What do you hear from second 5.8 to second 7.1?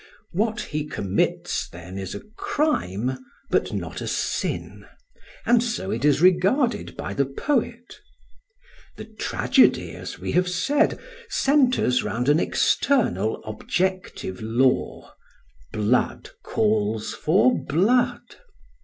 it is regarded